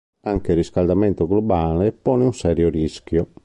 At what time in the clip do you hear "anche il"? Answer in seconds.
0.21-0.57